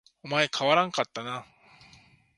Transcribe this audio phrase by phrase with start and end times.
[0.23, 1.45] お前変わらんかったな